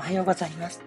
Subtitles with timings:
[0.00, 0.80] おはようございます。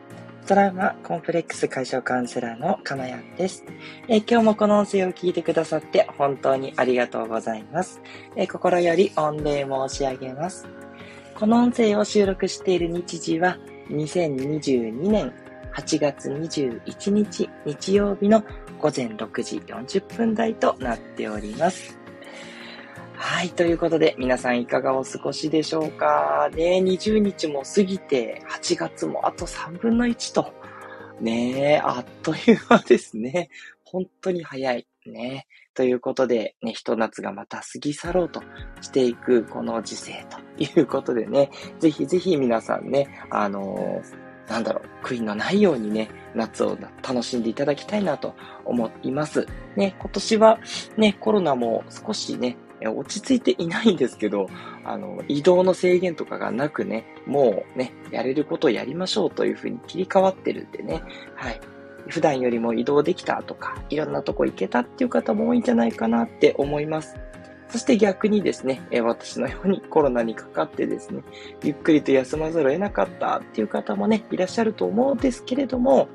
[0.47, 3.63] トラウマコンプレックス解消カウンセラーのかまやんです、
[4.07, 8.01] えー、今日もこの音声を聞いてくださって本当にありがとうございます。
[8.35, 10.67] えー、心より御礼申し上げます。
[11.35, 13.59] この音声を収録している日時は
[13.91, 15.31] 2022年
[15.75, 18.43] 8月21日日曜日の
[18.79, 22.02] 午前6時40分台となっております。
[23.15, 23.49] はい。
[23.51, 26.49] ということで、皆さんいかがお過ごしでしょうか？
[26.53, 30.53] ね20日も過ぎて、8月もあと3分の1と。
[31.21, 33.49] ねあっという間ですね。
[33.83, 34.87] 本当に早い。
[35.05, 38.41] ねということで、ね、ひと夏がまた過ぎ去ろうと
[38.81, 49.47] していくこの時世ということでね、ぜひぜひ皆さんね、あのー、なんだろう、悔いのないようにね、夏を楽しんでいただきたいなと思います。
[49.75, 50.59] ね、今年は
[50.97, 52.57] ね、コロナも少しね、
[52.91, 54.47] 落ち着いていないんですけど、
[54.83, 61.03] あの、移動の制限とかがなくね、もうね、やれることをやりましょうというふうに切り替わってるんでね、
[61.35, 61.59] はい。
[62.07, 67.15] 普段よりも移動できたとか、いろんなとこ行けたっていう方も多いんじゃないかなって思います。
[67.69, 71.23] そして逆にですね、私のようにコロナにかかってですね、
[71.63, 76.07] ゆっくりと休まざるを得なかったっていう方もね、いらっしゃると思うんですけれども、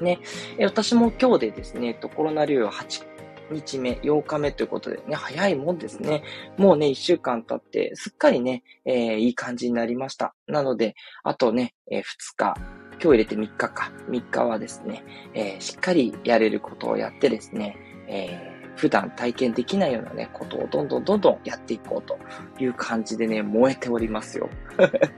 [0.00, 0.18] ね、
[0.60, 3.11] 私も今日でですね、コロナ療養8
[3.52, 6.22] 日目、8日目ということでね、早いもんですね。
[6.56, 10.34] もうね、1週間経って、すっかりね、えー、いい感じになりました。
[10.46, 12.04] なので、あとね、えー、2
[12.36, 12.54] 日、
[12.92, 13.92] 今日入れて3日か。
[14.08, 17.76] 3日はですね、えー、しっかりやれることをやってですね、
[18.08, 22.18] え普段体験できないようなね、ことをどんどんどんどんやっていこうと
[22.58, 24.48] いう感じでね、燃えておりますよ。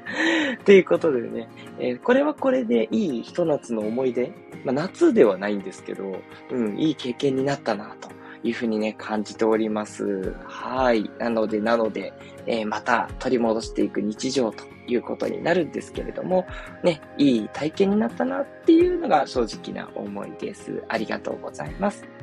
[0.64, 4.32] ということでね、えー、これはこれでいいひと夏の思い出、
[4.64, 6.16] まあ、夏ではないんですけど、
[6.50, 8.08] うん、いい経験になったなと
[8.44, 10.34] いうふうにね、感じております。
[10.44, 11.10] はい。
[11.18, 12.12] なので、なので、
[12.46, 16.46] えー、また取り戻していく日常ということになるんですけれども、
[16.82, 20.84] ね、いい体験になったなっていうのが正直な思いです。
[20.88, 22.13] ありがとうございます。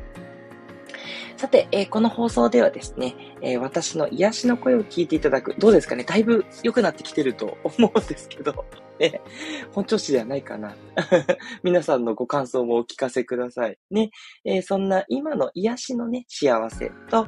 [1.37, 5.55] さて、えー、この放送ではですね、えー、私の癒しの声を聞いていただく。
[5.57, 8.65] どうですかねだいぶ良くなってきてると 思うんですけど、
[8.99, 9.21] ね、
[9.71, 10.75] 本調子ではないかな。
[11.63, 13.77] 皆さんのご感想もお聞かせください。
[13.89, 14.11] ね、
[14.45, 17.27] えー、そんな今の癒しのね、幸せと、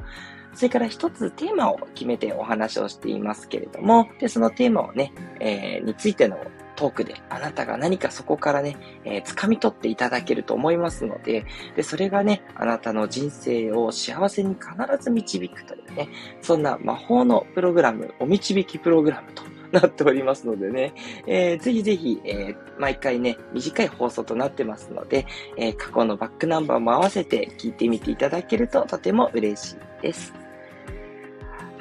[0.54, 6.38] それから一つテーマを決めてお話をしていますけれども、で、そのテーマをね、えー、についての
[6.76, 11.44] トークであなたが何かそこからね、えー、掴み取っていただけると思いますので、
[11.76, 14.68] で、それがね、あなたの人生を幸せに必
[15.00, 16.08] ず導くというね、
[16.42, 19.42] そんな魔法のプログラム、お導きプログラムと
[19.72, 20.94] なっておりますのでね、
[21.26, 30.43] えー、ぜひぜひ、えー、毎回ね、短い放送となってますので、えー、過去のバックナンバーも合わせて聞いてみていただけるととても嬉しいです。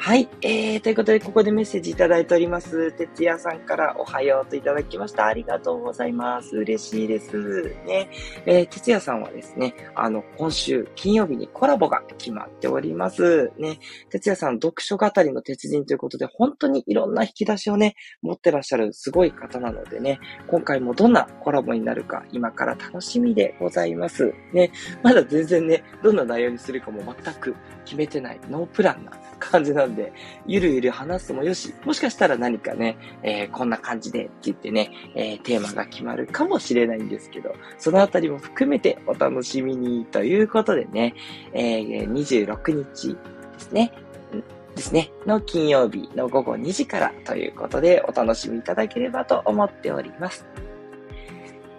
[0.05, 0.27] はい。
[0.41, 2.91] えー、ということで、ここでメッセージいただいております。
[2.91, 5.27] 哲也さんからおはようといただきました。
[5.27, 6.57] ありがとうございます。
[6.57, 7.73] 嬉しいです。
[7.85, 8.09] ね。
[8.45, 13.53] えー、哲也さんはですね、あの、今週金曜日にコラボが決まっております。
[13.57, 13.79] ね。
[14.09, 24.33] 哲也さん、読書語りの鉄人ということで、本当にいろんな引き出しをね、持ってらっしゃるすごい方なのでね、今回もどんなコラボになるか、今から楽しみでございます。
[24.51, 24.69] ね。
[25.01, 27.55] まだ全然ね、どんな内容にするかも全く
[27.85, 29.11] 決めてない、ノープランな
[29.53, 30.11] 感じなんで、
[30.47, 41.13] ゆるゆる話すもよし、もしかしたら何かね、えー、こんな感じでって言ってね、えー、テーマが決まるかもしれないんですけど、そのあたりも含めてお楽しみにということでね、
[41.53, 43.91] えー、26日ですね、
[44.75, 50.47] ですね、の金曜日の午後2時からということでお楽しみいただければと思っております。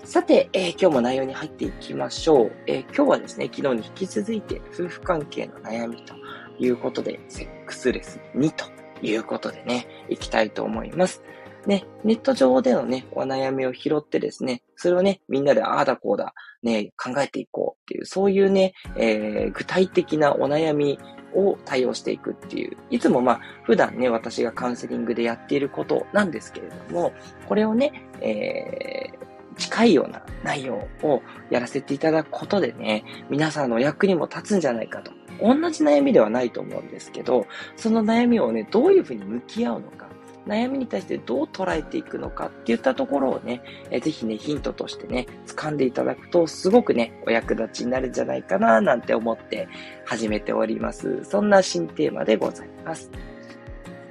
[0.05, 6.15] さて、えー、今日も内容に入っていきましょう、えー、今日はですね、昨日に引き続いて夫婦関係の悩みと
[6.59, 8.65] いうことで、セックスレス2と
[9.03, 11.23] いうことでね、いきたいと思います。
[11.67, 20.99] ね、ネット上でのね、お悩みを拾ってですね、それをね、みんなでああだこうだ、ね、考えていこうっていう、そういうね、えー、具体的なお悩み
[21.35, 27.13] を対応していくっていう、いつもまあ、普段ね、私がカウンセリングでやっていることなんですけれども、
[27.49, 37.47] これをね、えー、近いような内容をやらせていただくことでね、皆さんの役にも立つんじゃないかと同じ悩みではないと思うんですけど、
[37.77, 40.09] その悩みをね、どういうふうに向き合うのか、
[40.47, 49.69] 悩みに対してどう捉えていくのかっていったところをね、えぜひね、ヒントとしてね、掴んでいただくと、すごくね、お役立ちになるんじゃないかな、なんて思って
[50.05, 51.25] 始めております。
[51.25, 53.11] そんな新テーマでございます。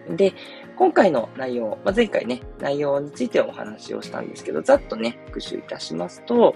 [0.10, 0.34] で、
[0.76, 6.56] 今回の内容、まあ、前回ね、内容についてお話をしたんですけど、ざっとね、復習いたしますと、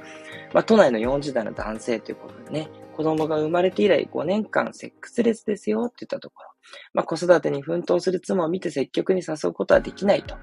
[0.54, 6.50] まあ、都内の40代の男性ということでね、子供が生まれて以来5年間セックスレスですよって言ったところ、
[6.96, 10.36] まあ、子育てに奮闘する妻を見て積極に誘うことはできないと。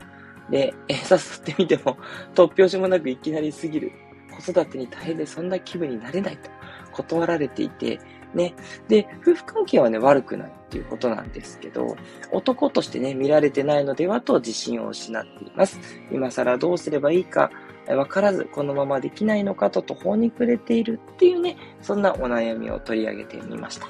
[0.50, 1.96] で、え誘ってみても、
[2.34, 3.92] 突拍子もなくいきなりすぎる。
[4.30, 6.50] 子育てに大変でそんな気分になれないと
[6.92, 7.98] 断られていて、
[8.34, 8.54] ね。
[8.88, 11.96] で、夫婦関係はね、悪くないっていうことなんですけど、
[12.30, 15.78] 男としてね、見られてないのではと自信を失っています。
[16.12, 17.50] 今更どうすればいいか、
[17.88, 23.86] わからず、このままできないのかと途方に暮れているっていうね、そんなお悩みを取り上げてみました。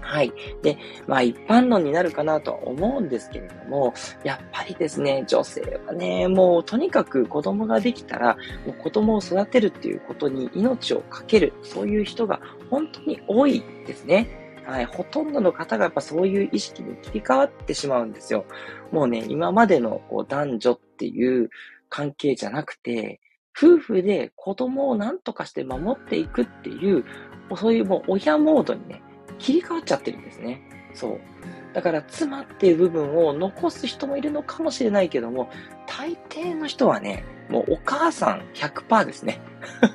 [0.00, 0.32] はい。
[0.62, 3.92] で、まあ一般論になるかなとは思うんですけれども、
[4.22, 8.36] やっぱりですね、女性はね、もうとにかく子供ができたら、
[8.66, 12.40] もう子供を育てるっていうことに命をかける、そういう人が
[12.70, 14.28] 本当に多いですね。
[14.64, 18.44] はい、ほとんどの方がやっぱそういう意識に切り替わってしまうんですよ。
[18.90, 21.50] もうね、今までのこう男女っていう
[21.88, 23.20] 関係じゃなくて、
[23.56, 27.04] 夫婦で子供を何とかして守っていくっていう、
[27.56, 29.02] そういうもう親モードにね、
[29.38, 30.60] 切り替わっちゃってるんですね。
[30.94, 31.20] そう。
[31.72, 35.50] だから妻っていう部分を残す人もいるのかもしれないけども、
[35.86, 39.40] 大抵の人はね、もうお母さん100%ですね。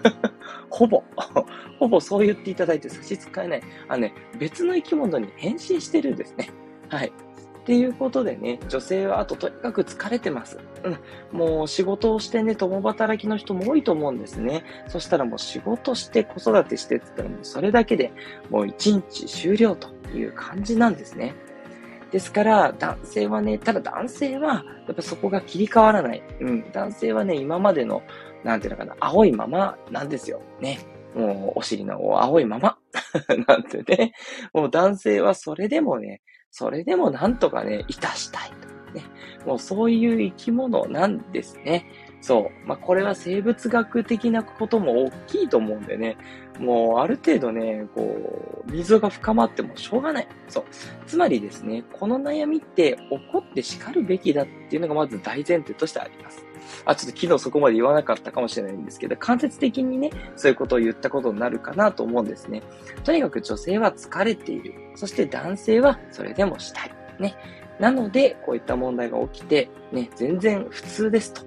[0.69, 1.03] ほぼ、
[1.79, 3.63] ほぼそう言っていただいて差し支えない。
[3.87, 6.49] あのね、別の生き物に変身してるんですね。
[6.89, 7.11] はい。
[7.61, 10.57] っていうことでね、女性はあととにかく疲れてます。
[10.83, 11.37] うん。
[11.37, 14.63] もう仕事をしてね、共働きの人も多いと思うんですね。
[14.87, 18.11] そしたらもう仕事して子育てしてって言ったらもうそれだけで
[18.49, 21.35] もう一日終了という感じなんですね。
[22.11, 26.21] ですから、男性はね、ただ男性は、やっぱそこが切り替わらない。
[26.41, 26.71] うん。
[26.73, 28.03] 男性はね、今までの、
[28.43, 30.41] なんていうのかな、青いままなんですよ。
[30.59, 30.79] ね。
[31.15, 32.77] もう、お尻の青いまま。
[33.47, 34.11] なんてね。
[34.53, 38.93] もう男性はそれでもね、それでもなんとかね、いたしたいと。
[38.93, 39.05] ね。
[39.45, 41.85] もうそういう生き物なんですね。
[42.21, 42.67] そう。
[42.67, 46.17] まあ、これは生物学的なことも大きいと思うんでね。
[46.59, 50.27] もう、ある程度ね、こう、溝が深まってもしょうがない。
[50.47, 50.63] そう。
[51.07, 56.45] つまりですね、この悩みって怒って叱るべきだっていうのがまず大前提としてあります。
[56.85, 62.61] あ、ちょっと昨日そこまで言わなかったかもしれないんですけど、間接的にね、そういうことを言ったことになるかなと思うんですね。
[63.03, 64.75] とにかく女性は疲れている。
[64.95, 66.91] そして男性はそれでもしたい。
[67.19, 67.35] ね。
[67.79, 71.41] なので、こういった問題が起きて、ね、全然普通ですと。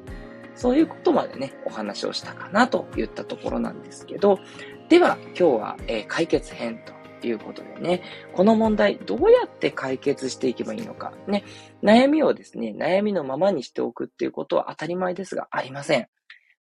[0.55, 4.39] そういうことまでね、お話をしたかなといったところなんですけど、
[4.89, 8.03] では、今日は、えー、解決編ということでね、
[8.35, 11.45] この問題どうやって解決していけばいいのか、ね、
[11.83, 16.09] 悩みをですね、悩みのままにしておくっていうことは当たり前ですがありません。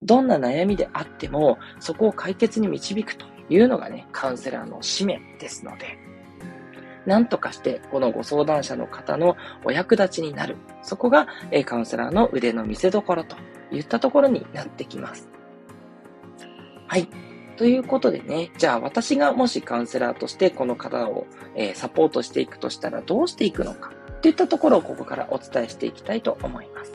[0.03, 5.97] どんな悩みであっても、そこを解決に導くというのがね、カウンセラーの使命ですので、
[7.05, 10.57] なんとかして、このご相談者の方のお役立ちになる。
[10.83, 13.35] そこが、えカウンセラーの腕の見せ所と
[13.71, 15.29] いったところになってきます。
[16.87, 17.07] はい。
[17.57, 21.25] ということでね、じゃあ私がもしカウンセラーとしてこの方を、
[21.55, 26.93] え、サポートしていくとしたらどうしていくのかといったところをここからお伝えしていきたいと思います。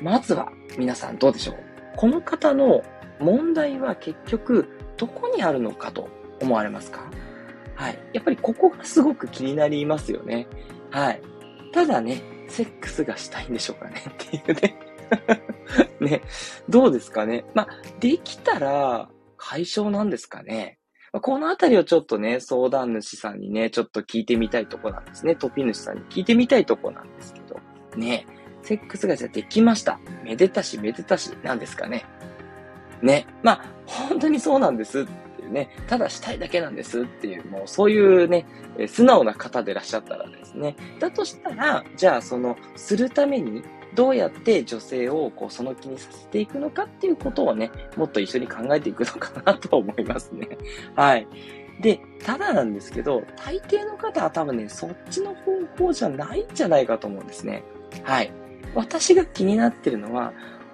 [0.00, 1.56] まずは皆さんどうでしょう
[1.96, 2.82] この方の
[3.18, 4.68] 問題は結局
[4.98, 6.08] どこにあるのかと
[6.40, 7.10] 思われますか？
[7.76, 7.98] はい。
[8.12, 10.48] やっぱりここがすごく気になりますよね。
[10.90, 11.22] はい。
[11.72, 14.78] ただね、セックスがしたいんでしょうかね っていうね
[16.00, 16.22] ね。
[16.68, 17.44] どうですかね。
[17.54, 17.68] まあ、
[18.00, 20.78] できたら、解消なんですかね。
[21.12, 25.34] このあたりをちょっとね、相談主さんにね、ちょっと聞いてみたいとこなんですね。
[25.36, 27.60] トピ主さんに聞いてみたいとこなんですけど。
[27.96, 28.26] ね、
[28.62, 29.98] セックスがじゃできました。
[30.24, 32.04] めでたしめでたし、なんですかね。
[33.02, 33.26] ね。
[33.42, 35.06] まあ、本当にそうなんですっ
[35.46, 38.46] うね、ただしたいだけなんですっていう、もうそういうね、
[38.88, 40.76] 素直な方でいらっしゃったらですね。
[41.00, 43.62] だとしたら、じゃあその、するために
[43.94, 50.48] どうやって女性をこうその気にさせていくのかっていうことをね、もっと一緒に考えていくのかなと思いますね。
[50.94, 51.26] はい。
[51.80, 57.62] で、ただなんですけど、大抵の方は多分ね、そっちの方向じゃないんじゃないかと思うんですね。
[58.02, 58.30] はい。
[58.74, 60.32] 私が気になってるのは、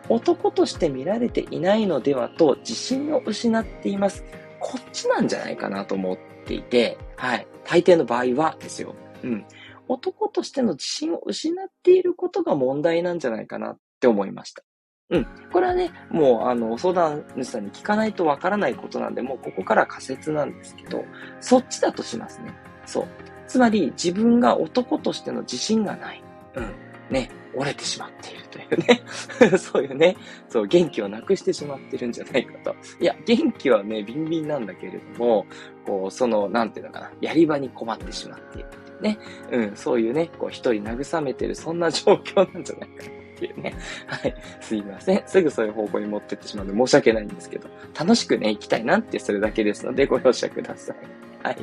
[0.09, 4.25] 男として見られていないのではと自信を失っています。
[4.63, 7.47] こっちなんじゃないかなと思っていて、はい。
[7.65, 8.95] 大抵の場合はですよ。
[9.23, 9.45] うん。
[9.89, 14.63] 男としての自信を失っていることが問題なんじゃないかなって思いました。
[15.11, 15.27] うん。
[15.53, 21.05] これはね、もう、あの、相談主さんに聞かないとわからないことなんで、もうここから仮説なんですけど、
[21.41, 22.55] そっちだとしますね。
[22.87, 23.09] そう。
[23.47, 26.25] つまり、自分が男としての自信がない。
[26.55, 26.73] うん。
[27.11, 29.03] ね、折れてしまっているというね。
[29.59, 30.17] そういうね、
[30.49, 32.75] そう、元気をなくしてしまってるんじゃないかと。
[33.01, 35.47] いや、元気はね、ビンビンなんだけれども、
[35.87, 38.69] こう、その、なんていうのかな、やり場に困ってしまっている。
[39.03, 39.19] ね、
[39.51, 43.75] うん、そういうね、こう一人慰めてる、そんな状況なんじゃないかなっていうね。
[44.07, 44.35] はい。
[44.61, 45.23] すいません。
[45.27, 47.69] すぐそういう方向に持ってってしまうので申し訳ないんですけど、
[47.99, 50.97] 楽しくね、行きたいなってそれだけですのでご容赦ください。
[51.43, 51.57] はい。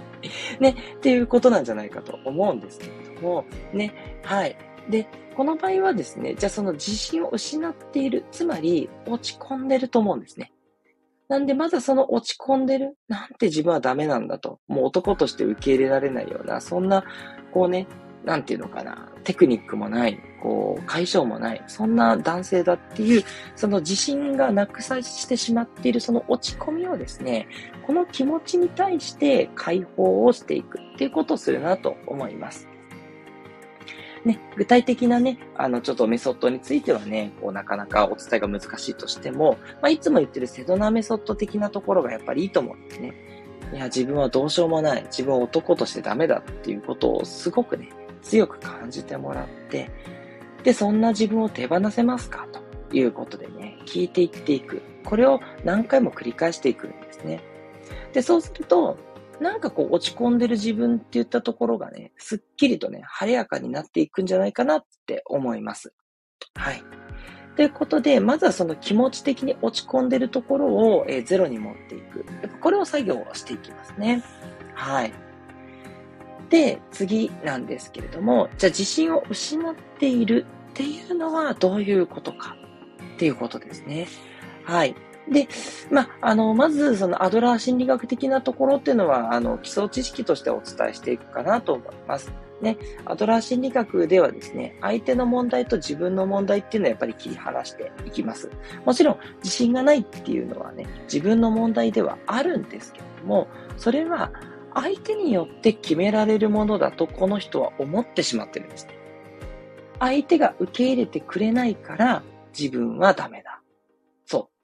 [0.60, 4.58] ね、っていうことなんじゃないかと思うんですけれども、ね、はい。
[4.89, 10.51] で、この場合はですね、じゃあその自信を失っている、つまり落ち込んでると思うんですね。
[11.29, 17.03] なんで、まずその落ち込んでる、なんて自分はダメなんだと、もう男として受け入れられないような、そんな、
[17.53, 17.88] こうね、
[18.25, 23.24] なんていうのかな、テクニックもない、こう、解消もない、そんな男性だっていう、
[23.55, 27.48] その自信がなくさしてしまっているその落ち込みをですね、
[27.86, 32.68] この気持ちに対して解放をしていくっていうことをするなと思います。
[34.25, 43.13] ね、具体的なね、あの、ちょっとメソッドについてはね、こう、なかなかお伝えが難しいとしても、まあ、いつも言ってるセドナメソッド的なところがやっぱりいいと思うんですね。
[43.73, 45.03] いや、自分はどうしようもない。
[45.03, 47.89] 自分は男としてダメだっていうことをすごくね、
[48.21, 49.89] 強く感じてもらって、
[50.63, 52.47] で、そんな自分を手放せますか？
[52.51, 54.81] ということでね、聞いていっていく。
[55.05, 57.41] これを何回も繰り返していくんですね。
[58.11, 58.97] で、そうすると、
[59.39, 65.93] なんかこう落ち込んでる自分って言ったところがね、すっきりとね、晴れやかになっていくんじゃないかなって思います。
[66.55, 66.84] はい。
[67.55, 72.25] ということで、まずはその気持ち的に落ち込んでるところを、えー、ゼロに持っていく。
[72.62, 74.24] これを作業をしていきますね。
[74.75, 75.13] はい。
[76.50, 82.55] で、次なんですけれども、じゃあ自信を失っているっていうのはどういうことか
[83.15, 84.08] っていうことですね。
[84.63, 84.96] はい。
[85.31, 85.48] で、
[85.91, 92.31] まあ、あの、まず、そのアドラー心理学的なところっていうのは、あの、基礎知識としてお伝えしていくかなと思います。
[92.62, 98.50] ね、アドラー心理学ではですね、相手の問題と自分の問題っていうのはやっぱり切り離していきます。
[98.86, 104.31] もちろん、自信がないっていうのはね、自分の問題ではあるんですけれども、それは
[104.74, 108.88] 相手によって決められるものだとこの人は思ってしまってるんです。
[110.00, 112.24] 相手が受け入れてくれないから
[112.57, 113.48] 自分はダメだ。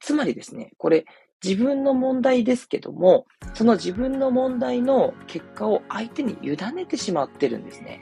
[0.05, 1.05] つまりですね、これ、
[1.43, 7.99] 自分の問題ですけども、その自分の問題の結果を相手に委ねてしまってるんですね。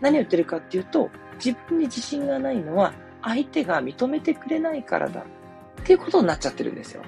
[0.00, 7.02] 何を言ってるかっていうと、自分に自信がないのは相手が認めてくれないからだっていうことになっちゃってるんですよ。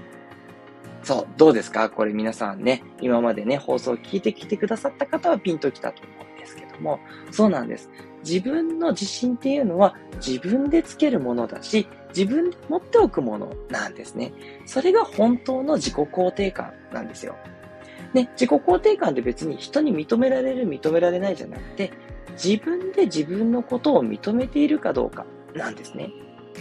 [1.03, 1.91] そう、どうですか？
[1.91, 7.01] これ皆さんね、今までね、放送を聞いてきてくださった方はピンときたと思うんですけども、
[7.33, 7.91] そうなんです。
[8.25, 14.33] 自分の自信っていうのは自分でつけるものだし、自分で持っておくものなんですね。
[14.67, 17.37] それが本当の自己肯定感なんですよ。
[18.15, 21.93] ね、自己肯定感って別に人に認められる、認められないじゃなくて、
[22.33, 26.11] 自分で自分のことを認めているかどうかなんですね。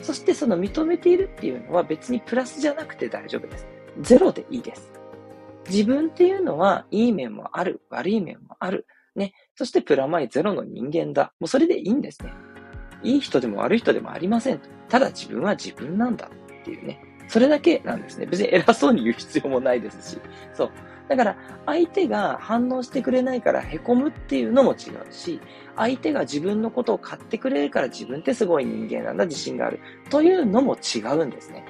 [0.03, 3.67] そしてその認めているっていうのは別にプラスじゃなくて大丈夫です。
[4.01, 4.91] ゼロでいいです。
[5.69, 8.85] 自分っていうのはいい面もある、悪い面もある。
[9.15, 9.33] ね。
[9.55, 11.33] そしてプラマイゼロの人間だ。
[11.39, 12.31] もうそれでいいんですね。
[13.03, 14.59] いい人でも悪い人でもありません。
[14.89, 16.29] ただ自分は自分なんだ
[16.61, 17.01] っていうね。
[17.27, 18.25] それだけなんですね。
[18.25, 20.19] 別に偉そうに言う必要もないですし。
[20.53, 20.71] そう。
[21.07, 25.39] だから、相手が反応してくれないから凹むっていうのも違うし、
[25.75, 29.79] 相手が自分のことを買ってくれるから自分ってすごい人間なんだ、自信がある。
[30.09, 31.65] というのも違うんですね。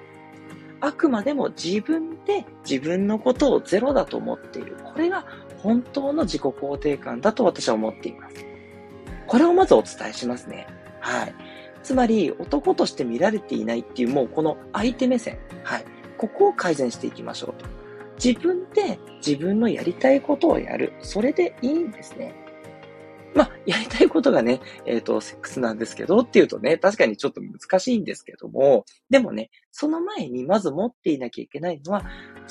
[0.81, 4.77] あくまでも自分で自分のことをゼロだと思っている。
[4.83, 5.25] これが
[5.57, 8.45] 本当の自己肯定感だと私は思っています。
[9.27, 10.67] これをまずお伝えしますね。
[10.99, 11.35] はい。
[11.83, 15.39] つまり、男として見られていないっていう、もうこの相手目線。
[15.63, 15.85] はい。
[16.17, 17.65] ここを改善していきましょうと。
[18.23, 20.93] 自分で自分のやりたいことをやる。
[21.01, 22.35] それでいいんですね。
[23.33, 32.03] まあ、やりたいことがね、えっ、ー、と、セックスなんですけどっていうとね、確かにちょっと難しいんですけども、でもね、その前にまず持っていなきゃいけないのは、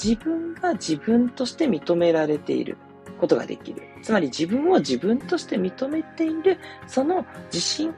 [0.02, 2.78] 自分が自分として認められている
[3.20, 3.82] ことができる。
[4.02, 7.92] つまり自分を自分として認めている、その自信、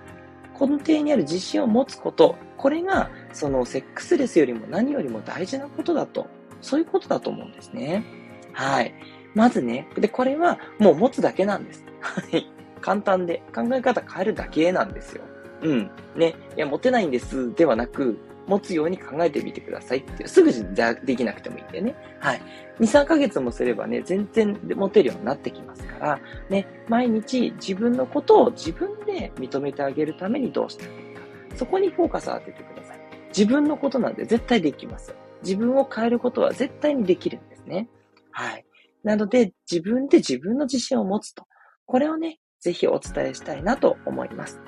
[0.61, 6.27] 根底にある自信を持つこと、これが、そのセックスレスよりも何よりも大事なことだと、
[6.61, 8.05] そういうことだと思うんですね。
[8.53, 8.95] はい。
[9.35, 11.85] まずね、で、これはもう持つだけなんです。
[12.01, 12.51] はい。
[12.81, 15.23] 簡単で、考え方変えるだけなんですよ。
[15.63, 15.91] うん。
[16.17, 16.35] ね。
[16.57, 18.19] いや、持てないんですではなく、
[18.51, 20.29] 持つように考えてみてくださいっていう。
[20.29, 21.95] すぐじゃできなくてもいいんでね。
[22.19, 22.43] はい。
[22.81, 31.23] 2、3ヶ月もすればね、全然持てるようになってきますから、ね、毎日自分のことを自分で認めてあげるためにどうしたらいいか。
[31.57, 33.01] そこにフォーカスを当ててください。
[33.29, 35.15] 自分のことなんで絶対できます。
[35.43, 37.89] 自分を変えることは絶対にできるんですね。
[38.33, 38.65] はい。
[39.05, 41.47] なので、自分で自分の自信を持つと。
[41.87, 44.61] これをね、ぜひお伝えしたいなと思います。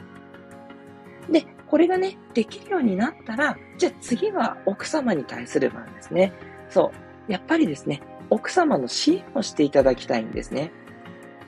[1.30, 6.34] で、これがね、できるようになったら、じゃあ次は奥様に対する番ですね。
[6.68, 6.92] そ
[7.28, 7.32] う。
[7.32, 10.70] やっぱりですね、奥様の支援をしていただきたいんですね。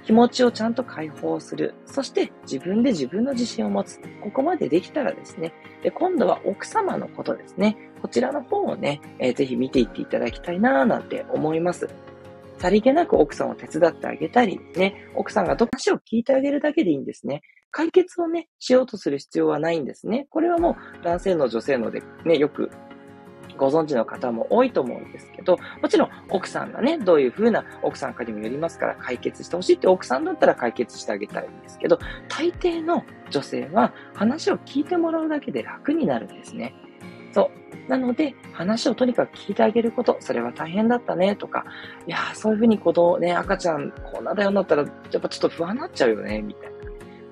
[0.03, 1.75] 気持ちをちゃんと解放する。
[1.85, 4.01] そして自分で自分の自信を持つ。
[4.23, 5.53] ここまでできたらですね、
[5.83, 7.77] で今度は奥様のことですね。
[8.01, 11.87] こちらの方をね、えー、ぜひ見ていっていただきたいなぁなんて思います。
[12.57, 17.43] さりげなく奥さんを手伝ってあげたり、ね、奥さんがど話を聞いてあげるだけでいいんですね。
[17.75, 20.29] 解決をね、しようとする必要はないんですね。
[20.31, 22.71] これはもう男性の女性のでね、よく
[23.59, 36.77] ご存知の方も多いと思うんですけど、もちろん奥さんがね、どういう風な奥さんかにもよりますから解決してほしいって奥さんだったら解決してあげたいんですけど、大抵の女性は話を聞いてもらうだけで楽になるんですね。
[37.33, 37.51] そ
[37.87, 37.91] う。
[37.91, 41.65] なので、話をとにかく聞いてあげること、それは大変だったね、とか、
[42.07, 44.89] いやそういうふうに子供ね、赤ちゃん、こんなだよなったら、や
[45.19, 46.74] っぱちょっと不安になっちゃうよね、みたいな。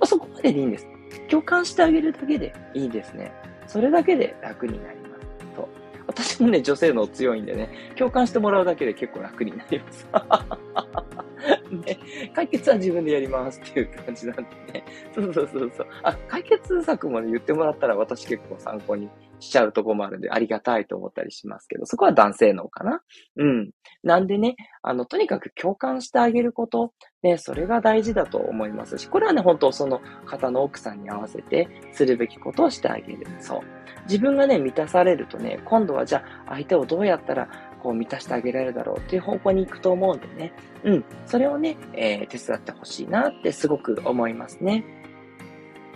[0.02, 0.88] あ、そこまででいいんです。
[1.28, 3.32] 共感してあげるだけでいいですね。
[3.66, 5.46] それだけで楽になります。
[5.56, 5.68] と
[6.06, 10.06] 私もね、女性の強いんでね、共感してもらうだけで結構楽になります。
[11.72, 11.98] ね、
[12.34, 14.42] 解決は自分でやりますっていう感じなんで
[14.72, 14.84] ね。
[15.14, 15.86] そうそうそうそう。
[16.02, 19.08] あ、解決策まで、言ってもらったら私結構参考に
[19.42, 23.02] しちゃうとこもあるんで、ありがたいと思ったりしますけど、そこは男性のかな
[23.36, 23.70] うん。
[24.04, 33.26] なんでね、あの、とにかく共感してあげること、ね、それが大事だと思いますし、これはね、本当その方の奥さんに合わせてするべきことをしてあげる。
[33.40, 33.60] そう。
[34.04, 37.48] 自分がね、満たされるとね、今度はじゃあ相手をどうやったら
[37.82, 40.52] こう満たしてあげられるだろうっていう方向に行くと思うんでね。
[40.84, 41.04] うん。
[41.26, 44.84] それをね、えー、手伝ってほしいなってすごく思いますね。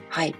[0.09, 0.35] はい。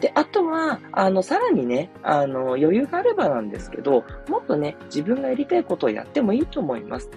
[0.00, 7.10] で、あとは、あの、さらにね、あの、余裕があればなんですけど、もっとね、自分がやりたいことをやってもいいと思います。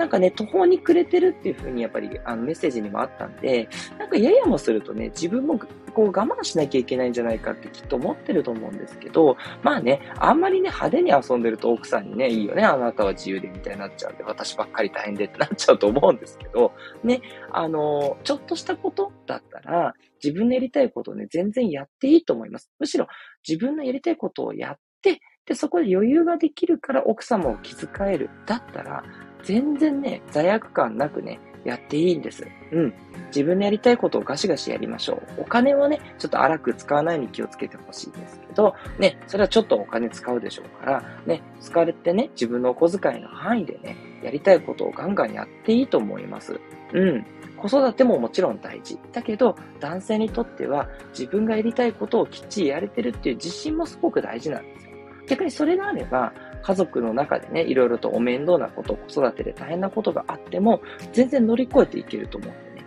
[0.00, 3.68] なんかね、途方に暮れてるっていう風にやっぱりあのメッセージにもあったんで、
[3.98, 5.58] なんかややもするとね、自分も
[5.92, 16.72] こう我慢しなきゃいけないんじゃないかってきっと思ってると思うんですけど、まあね、あんまりね、派手に遊んでると奥さんにね、いいよね、あなたは自由でみたいになっちゃうんで、私ばっかり大変でってなっちゃうと思うんですけど、
[17.04, 17.20] ね、
[17.50, 22.70] あの、ちょっとしたことだったら、自分のやりたいことをね、全然やっていいと思います。
[22.78, 23.06] むしろ
[23.46, 28.30] 自分のやりたいことをやって、で、そこで余裕ができるから奥様を気遣える。
[28.46, 29.02] だったら、
[29.42, 32.46] 全然ね、罪悪感なくね、やっていいんです。
[32.72, 32.94] うん。
[33.26, 35.42] 自分のやりたいことをガシガシやりましょう。
[35.42, 46.60] お金はね、ちょっと荒く使わないように気をつけてほしいですけど、ね、それはちょっとお金使うでしょうから、ね、使われてね、自分のお小遣いの範囲でね、やりたいことをガンガンやっていいと思います。
[46.92, 47.24] うん。
[47.56, 48.98] 子育てももちろん大事。
[49.12, 54.92] だけど、男性にとっては自分がやりたいことをきっちりやれてるっていう自信もすごく大事なんですよ。
[55.28, 60.80] 逆にそれがあれば、家族の中でね、いろいろとお面倒なこと、子育てで大変なことがあっても、
[61.12, 62.86] 全然乗り越えていけると思うんでね。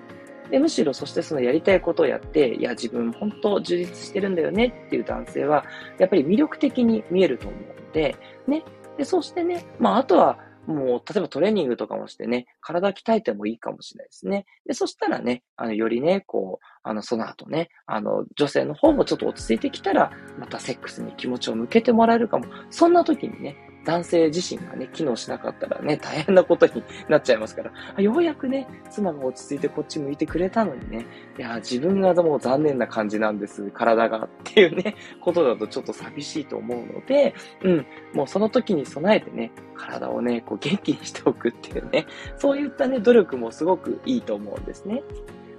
[0.51, 5.65] で、むしろそしてそのやりたいことをやって、いや、自分本当充実してるんだよねっていう男性は、
[5.97, 8.15] やっぱり魅力的に見えると思うので、
[8.47, 8.63] ね。
[8.97, 14.45] で、そしてね、まあ、あとは、もう、例えばトレーニングとかもしてね、体鍛えてもいいかもしれないですね。
[14.65, 22.45] で、そしたらね、あの、よりね、こう、あの、その後ね、あの、女性の方もちょっと落ち着いてきたら、またセックスに気持ちを向けてもらえるかも。
[22.69, 31.05] そんな時にね、男性自身がね、機能しなかったらね、大変なことになっちゃいますから、ようやくね、妻が落ち着いてこっち向いてくれたのにね、
[31.37, 42.05] いや、自分がもう残念な感じなんです、体がっていうね、ことだとちょっと寂しいと思うので、うん、もうその時に備えてね、体をね、こう元気にしておくっていうね、
[42.37, 45.03] そういったね、努力もすごくいいと思うんですね。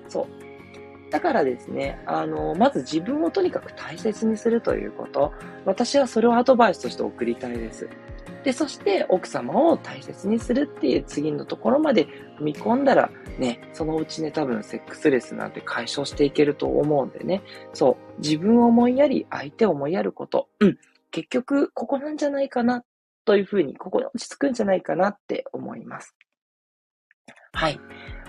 [0.09, 0.45] そう。
[1.15, 5.33] だからですね、あの、まず自分をとにかく大切にするということ、
[5.65, 7.89] 私はそれをアドバイスとして送りたいです。
[8.45, 12.07] で、そして奥様を大切にするっていう次のところまで
[12.39, 20.79] 踏み込んだら、ね、そのうちね、多分セックスレスなんて解消していけると思うんでね、そう、自分を思いやり、相手を思いやること、うん、
[21.11, 22.85] 結局、ここなんじゃないかな、
[23.25, 26.15] というふうに、ここに落ち着くんじゃないかなって思います。
[27.55, 27.81] はい。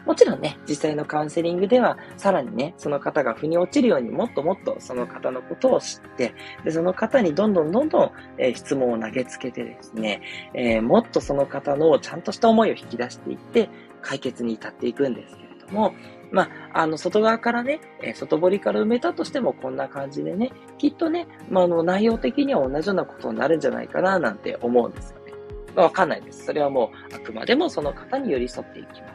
[0.05, 10.21] もちろんね、実際のカウンセリングでは、さらにね、その方が腑に落ちるようにもっともっとその方のことを知って、で、その方にどんどんどんどん、えー、質問を投げつけてですね、
[10.53, 13.69] えー、もっとその方のちゃんとした思いを引き出していって、
[14.01, 15.93] 解決に至っていくんですけれども、
[16.31, 25.33] まあ、あの、外側からね、え、外堀から埋めたとしてもこんな感じでね、きっとね、まあ、の、内容的には同じようなことになるんじゃないかな、なんて思うんですよね。
[25.75, 26.45] わかんないです。
[26.45, 29.14] それはもう、あくまでもその方に寄り添っていきま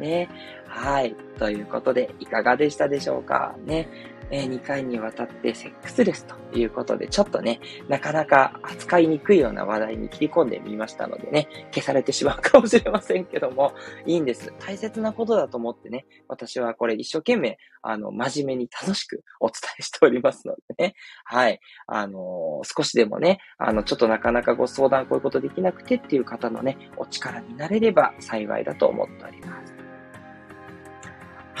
[0.00, 0.28] ね。
[0.66, 1.14] はい。
[1.38, 3.54] ということで、いかがでしたでしょうか？
[3.64, 3.88] ね。
[4.32, 13.72] え、2回にわたってセックスレスということで、ちょっとね、なかなか扱いにくいような話題に切り込んでみましたのでね、消されてしまうかもしれませんけども、
[14.06, 14.52] いいんです。
[14.60, 21.58] 大切なことだと思ってね、私はこれ一生懸命、あの、真面目に楽しくお伝えしておりますのでね、はい。
[21.88, 29.79] あのー、少しでもね、あの、ちょっとなかなかご相談こういうことできなくてっていう方のね、お力になれれば幸いだと思っております。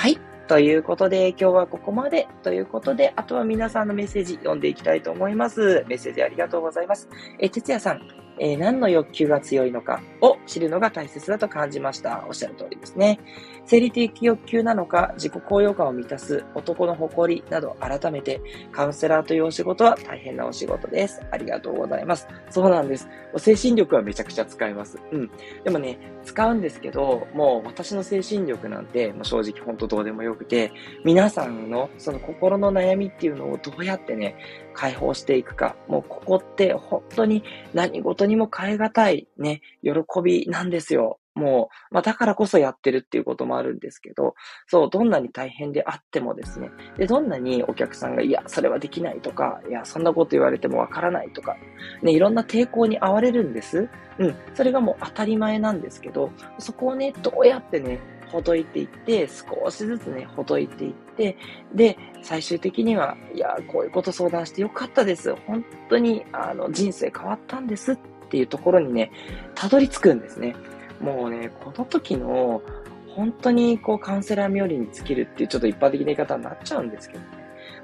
[0.00, 0.18] はい。
[0.48, 5.84] ということで、今日はここまでということで、あとは皆さんのメッセージ読んでいきたいと思います。
[5.88, 7.06] メッセージありがとうございます。
[7.38, 8.00] え、哲也さん、
[8.40, 12.24] えー、何の欲求が強いのかを知るのが大切だと感じました。
[12.26, 13.20] おっしゃる通りですね。
[13.66, 18.40] 生理的欲求なのか、自己高揚感を満たす男の誇りなど改めて、
[18.72, 21.20] カウンセラーというお仕事は大変なお仕事です。
[21.30, 22.26] ありがとうございます。
[22.48, 23.08] そうなんです。
[23.36, 24.98] 精神力はめちゃくちゃ使います。
[25.12, 25.30] うん。
[25.62, 30.72] でもね、使うんですけど、もう私の精神力なんて、もう正直ほんとどうでもよくて、
[31.04, 34.34] 皆さんのその心の悩みっていうのをどうやってね、
[34.72, 35.76] 解放していくか。
[35.88, 41.19] もうここって本当に何事にも変え難いね、喜びなんですよ。
[41.34, 44.34] もう、まあだからこそやってるっていうこともあるんですけど、
[44.66, 51.56] そう、どんなに大変であってもですね、で、どんなにお客さんが、いや、それはできないとか、いや、そんなこと言われてもわからないとか、
[52.02, 53.88] ね、いろんな抵抗に遭われるんです。
[54.18, 61.36] うん、それがもう当たり前なんですけど、そこをね、どうやってね、ほどいていって、少しずつね、ほどいていって、
[61.74, 65.34] で、最終的には、いや、こういうこと相談してよかったです。
[65.46, 67.98] 本当に、あの、人生変わったんですっ
[68.30, 69.10] ていうところにね、
[69.54, 70.54] たどり着くんですね。
[71.00, 72.62] もうね、この時の、
[73.08, 77.26] 本当にこうカウンセラー冥利に尽きるっていうちょっと一般的な言い方になっちゃうんですけどね。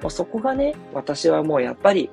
[0.02, 2.10] もうそこがね、私はもうやっぱり、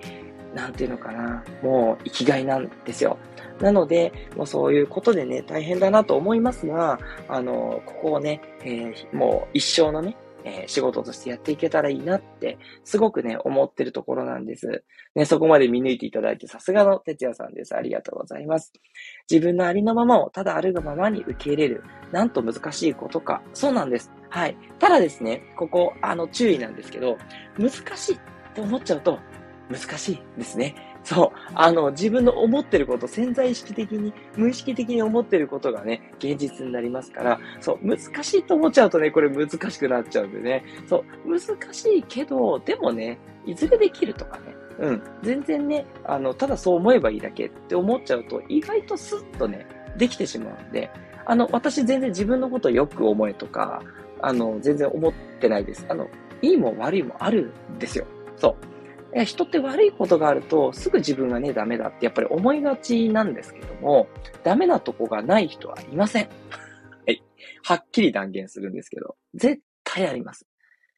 [0.56, 3.18] なんていうのかな、もう生きがいなんですよ。
[3.60, 14.84] なので、もうそういうことでね、大変だなと思いますが、あの、ここをね、えー、もう一生のね、えー、仕事としてやっていけたらいいなって、すごくね、思ってるところなんです。
[15.16, 17.76] ね、そこまで見抜いていただいて、さすがの哲也さんです。
[17.76, 18.74] ありがとうございます。
[19.30, 21.84] 自分のありのままをただあるがままに受け入れる。
[22.12, 23.42] なんと難しいことか。
[23.54, 24.12] そうなんです。
[24.30, 24.58] はい。
[24.80, 27.18] ただですね、ここ、あの、注意なんですけど、
[27.58, 28.20] 難しいっ
[28.54, 29.20] て思っちゃうと、
[29.70, 30.76] 難しいですね。
[31.04, 31.52] そう。
[31.56, 40.64] あの、自分の思ってること、潜在意識的に、無意識的に思ってることがね、現実になりますから、そう、難しいと思っちゃうとね、これ難しくなっちゃうんでね。
[40.88, 44.53] そう、難しいけど、でもね、いずれできるとかね。
[44.80, 45.04] うん。
[45.22, 49.66] 全然ね、あの、ただそう思えばいいだけって思っちゃうと、意外とスッとね、
[49.98, 50.90] できてしまうんで、
[51.26, 53.82] あの、私全然自分のことをよく思えとか、
[54.22, 55.86] あの、全然思ってないです。
[55.90, 56.08] あの、
[56.42, 58.06] いいも悪いもあるんですよ。
[58.36, 58.58] そ
[59.16, 59.24] う。
[59.26, 64.08] 人って悪いことがあると、すぐ自分がね、ダメだってやっぱり思いがちなんですけども、
[64.44, 66.30] ダメなとこがない人はいません。
[67.06, 67.24] はい。
[67.64, 70.48] はっきり断言するんですけど、絶対あります。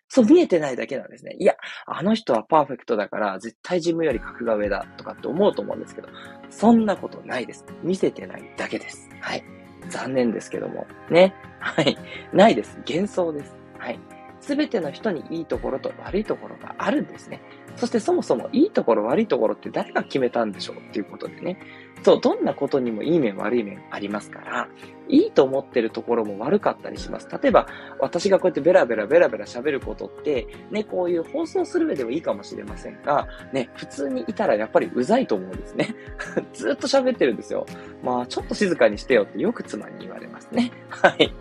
[0.08, 1.36] そう見えてないだけなんですね。
[1.40, 6.10] いや、あの人はパーフェクトだから、絶対自分より格が上だとかって思うと思うんですけど、
[6.50, 7.66] そんなことないです。
[7.84, 9.10] 見せてないだけです。
[9.20, 9.44] はい。
[9.90, 10.88] 残念ですけども。
[11.10, 11.34] ね。
[11.60, 11.98] はい。
[12.34, 12.78] ないです。
[12.88, 13.56] 幻想です。
[13.78, 14.00] はい。
[14.42, 17.42] すべての人にいいところと悪いところがあるんですね。
[17.76, 21.58] そしてそもそもいいところ悪いところって誰が決めたんでしょうっていうことでね。
[22.04, 24.68] そう、どんなことにもいい面悪い面ありますから、
[25.08, 27.28] いいと思ってるところも悪かったりします。
[27.42, 27.68] 例えば、
[28.00, 35.96] 私がこうやってベラベラベラベラ喋ることって、ね、こういう放送する上ではいいかもしれませんが、ね、普通にいたらやっぱりうざいと思うんですね。
[36.54, 37.66] ずっと喋ってるんですよ。
[38.04, 40.72] まあ、ちょっと静かにしてよってよく妻に言われますね。
[40.90, 41.34] はい。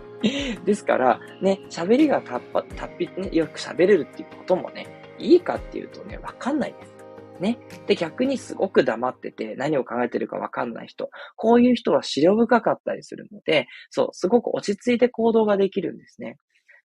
[0.65, 4.87] ですから、ね、喋りがたっぱ、たっぴ、ね、よく喋れるっていうこともね、
[5.19, 6.95] いいかっていうとね、わかんないです。
[7.39, 7.57] ね。
[7.87, 11.09] で、逆にすごく黙ってて何を考えてるかわかんない人。
[11.35, 16.37] こういう人は資料深かったりするので、そう、すごく落ち着いて行動ができるんですね。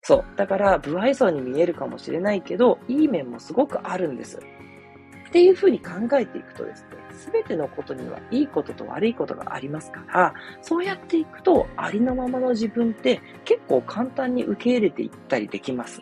[0.02, 0.26] そう。
[0.36, 4.38] だから、不愛想に見えるかもしれないけど、いい面もすごくあるんです。
[4.38, 16.02] っていうふうに考えていくとですね、すべてのことにはいいことと悪いことがありますから、そうやっていくと、ありのままの自分って結構簡単に受け入れていったりできます。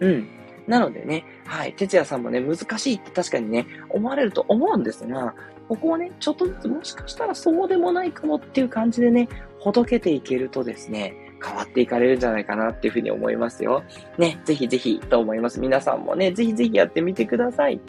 [0.00, 0.41] うん。
[0.66, 5.34] なのでね、はい、哲也さんもね、難しいって確かにね、思われると思うんですが、
[5.68, 13.82] ここをね、ちょっとずつもしかしたらそうでもないかもっていう感じでね、ほどけていけるとですね、変わっていかれるんじゃないかなっていうふうに思いますよ。
[14.18, 15.60] ね、ぜひぜひと思います。
[15.60, 17.80] 皆さんもね、ぜひぜひやってみてください。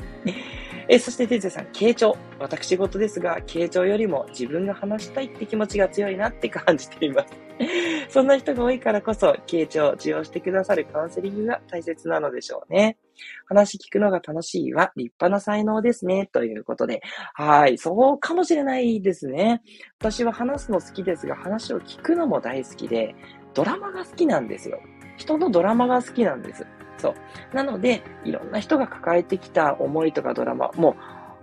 [0.89, 2.15] えそして、てつやさん、傾聴。
[2.39, 7.43] 私事ですが、傾聴よりも自分が話したいって気持ちが強いなって感じています。
[8.09, 12.97] そんな人が多いからこそ、傾聴を受容してくださるカウンセリングが大切なのでしょうね。
[13.45, 16.29] 話聞くのが楽しいは立派な才能ですね。
[16.31, 17.01] ということで。
[17.33, 17.77] はい。
[17.77, 19.61] そうかもしれないですね。
[19.99, 23.15] 私は話すの好きですが、話を聞くのも大好きで、
[23.53, 24.79] ドラマが好きなんですよ。
[25.17, 26.65] 人のドラマが好きなんです。
[27.03, 27.55] そう。
[27.55, 30.95] なので、いろんな人が抱えてきた思いとかドラマ、も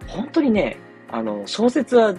[0.07, 0.79] う、本当にね、
[1.11, 2.15] あの、小説は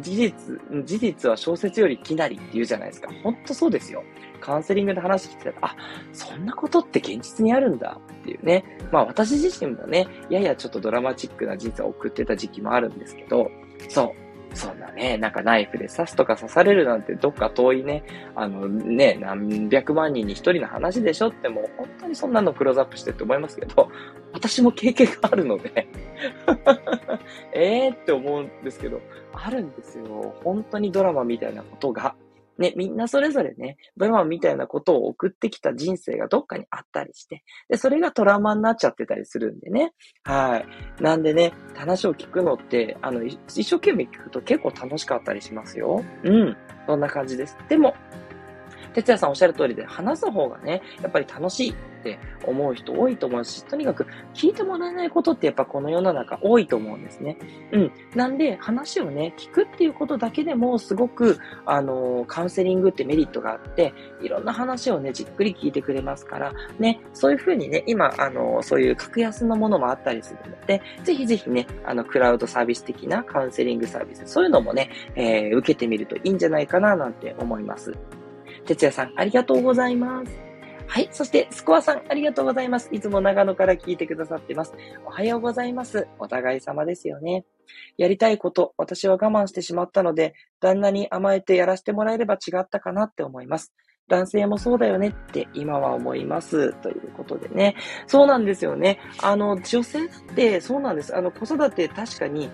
[0.00, 3.10] 事実、事実は小説よりきなりって言うじゃないですか。
[3.22, 4.02] 本当そうですよ。
[4.40, 5.76] カウンセリングで話聞いてたら、あ、
[6.14, 8.64] そんなことって現実にあるんだっていうね。
[8.90, 13.50] まあ私自身もね、ややちょっとドラマチックな人生を送ってた時期もあるんですけど、
[13.90, 14.25] そう。
[14.56, 18.02] そんなね、なんかナイフで刺すとか刺されるなんてどっか遠いね、
[18.34, 23.90] あのね、何百万人に一人の話でしょってもう本当にそんなのクローズアップしてって思いますけど、
[24.32, 25.86] 私も経験があるので
[27.52, 29.00] ええって思うんですけど、
[29.32, 30.34] あるんですよ。
[30.42, 32.16] 本当にドラマみたいなことが。
[32.58, 39.92] ね、みんなそれぞれね、ドラマみたいなことを送ってきた人生がどっかにあったりして、で、それがトラウマになっちゃってたりするんでね。
[40.24, 41.02] はい。
[41.02, 46.02] なんでね、話を聞くのって、あの、一生懸命聞くと結構楽しかったりしますよ。
[46.24, 46.56] うん。
[46.86, 47.58] そんな感じです。
[47.68, 47.94] でも、
[48.96, 57.36] 哲也さんおっしゃる通りで、話す方がね、やっぱり楽しいって思う人多いと思うし、とにかく聞いてもらえないことってやっぱこの世の中多いと思うんですね。
[57.72, 57.92] うん。
[58.14, 77.92] なんで、話をね、聞くっていうことだけでもすごく、あのカウンセリングってメリットがあって、いろんな話をね、じっくり聞いてくれますから、ね、そういうふうにね、今、あのそういう格安のものもあったりするので、ぜひぜひね、あの、クラウドサービス的なカウンセリングサービス、そういうのもね、えー、受けてみるといいんじゃないかななんて思います。
[78.66, 80.46] 哲也さん、ありがとうございます。
[80.88, 81.08] はい。
[81.10, 82.88] そして、スコアさん、ありがとうございます。
[82.92, 84.74] いつも長野から聞いてくださってます。
[85.04, 86.06] おはようございます。
[86.18, 87.44] お互い様ですよね。
[87.96, 93.72] やりたいこと、私は我慢してしまったので、旦那に甘えてやらせてもらえれば違ったかなって思います。
[94.08, 96.72] 男性もそうだよねって今は思います。
[96.74, 97.74] ということでね。
[98.06, 99.00] そうなんですよね。
[99.20, 101.16] あの、女性ってそうなんです。
[101.16, 102.50] あの、子育て確かに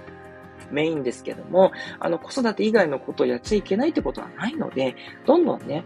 [0.71, 4.97] メインですけども、あの、子育て以外のことをやっちゃいけないってことはないので、
[5.27, 5.85] どんどんね、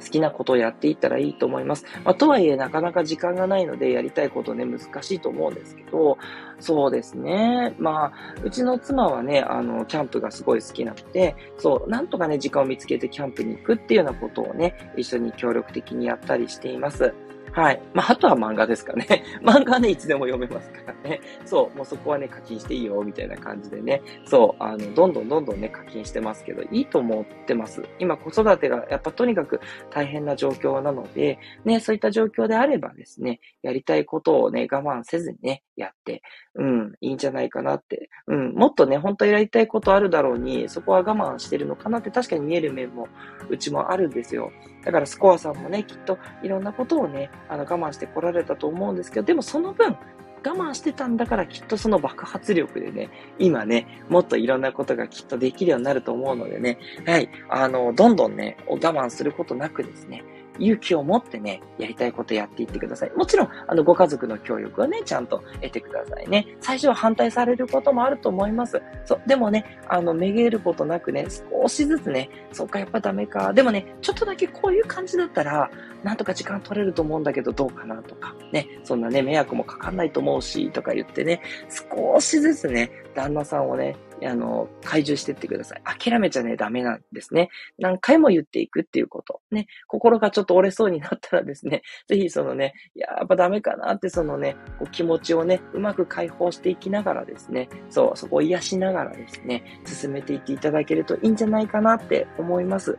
[0.00, 1.84] 好きなことをやっていったらいいと思います。
[2.04, 6.18] まあ、とはいえ、なかなか時間がないので、やりたいことね、難しいと思うんですけど、
[6.58, 7.74] そうですね。
[7.78, 17.14] まあ、うちの妻はね、あの、キャンプがすごい好きなので、そう、なんとかね、時間を見つけてキャンプに行くっていうようなことをね、一緒に協力的にやったりしています。
[17.52, 17.82] はい。
[17.94, 19.24] まあ、あとは漫画ですかね。
[19.42, 21.20] 漫画はね、いつでも読めますからね。
[21.44, 24.02] そう、もうそこはね、課金していいよ、みたいな感じでね。
[24.24, 27.82] そう、あの、どんどんどんどんね、課金してますけど、いいと思ってます。
[27.98, 29.60] 今、子育てが、やっぱとにかく
[29.90, 36.22] 大変な状況なので、ね、そういった状況であればですね、やりたいことをね、我慢せずにね、やって、
[36.54, 38.10] うん、いいんじゃないかなって。
[38.26, 43.08] うん、もっとね、本当はやりたいことあるだろうに、そこは我慢してるのかなって確かに見える面も、
[43.48, 44.52] うちもあるんですよ。
[44.84, 49.96] だからスコアさんもね、きっといろんなことをね、あの我慢してこられたと思うんですけど、でもその分、
[50.42, 60.24] 我慢してたんだからきっとその爆発力でね、今ね、もっといろんなことがきっとできるようになると思うのでね、はい、あの、どんどんね、我慢することなくですね、
[60.60, 63.10] 勇気を持ってね、やりたいことやっていってください。
[63.16, 66.46] もちろん、あの、ご家族の協力はね、ちゃんと得てくださいね。
[66.60, 68.80] 最初は反対されることもあると思います。
[69.04, 73.52] そう、でもね、あの、めげることなくね、少しずつね、そっか、やっぱダメか。
[73.52, 75.70] でもね、ちょっとだけこういう感じだったら、
[76.04, 85.82] なんとか時間取れると思うんだけど、どうかなとか、ね、そんなね、迷惑もかかんないと思うし、とか言ってね、少しずつね、旦那さんをね、あの、解除してってください。
[85.84, 87.48] 諦めちゃね、ダメなんですね。
[87.78, 89.40] 何回も言っていくっていうこと。
[89.50, 102.98] ね、心がちょっと折れそうになったらですね、 ぜひそのね、や、やっぱダメかなってそのね、こう気持ちをね、うまく解放していきながらですね、そう、そこを癒しながらですね、進めていっていただけるといいんじゃないかなって思います。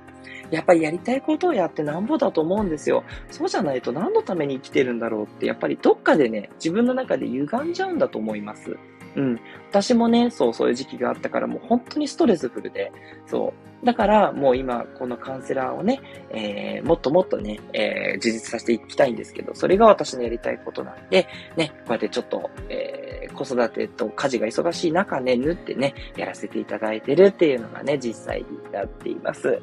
[0.49, 3.03] やっぱりやりたいことをやってなんぼだと思うんですよ。
[3.29, 8.77] そうじゃないと何のために生きてるんだろうって、やっぱりどっかでね、自分の中で歪んじゃうんだと思います。
[9.15, 9.39] うん。
[9.69, 12.91] 私もね、そう、そういう時期があったから、もう本当にストレスフルで、
[13.25, 13.85] そう。
[13.85, 29.59] だから、もう今、このカウンセラーをね、えー、もっともっとね、えー、充実させていきたいんですけど、それが私のやりたいことなんで、ね、こうやってちょっと、えー、子育てと家事が忙しい中ね、縫ってね、やらせていただいてるっていうのがね、実際になっています。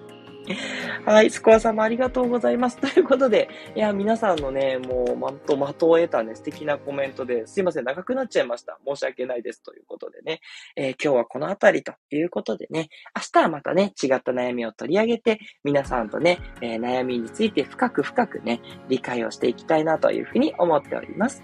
[1.04, 2.78] はい、スコア様ありがとうございます。
[2.80, 8.78] ということで、いや、皆さんのね、もう、まと、的を得たね、素敵なコメントで、すいません、長くなっちゃいました。
[8.86, 9.62] 申し訳ないです。
[9.62, 10.40] ということでね、
[10.76, 21.42] えー、今日はこのあたりということでね、明日はまたね、違った悩みを取り上げて、皆さんとね、えー、悩みについて深く深くね、理解をしていきたいなというふうに思っております。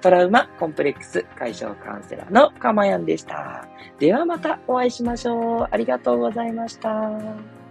[0.00, 3.66] トラウマコンプレックス解消カウンセラーのかまやんでした。
[3.98, 5.68] ではまたお会いしましょう。
[5.70, 7.65] ありがとうございました。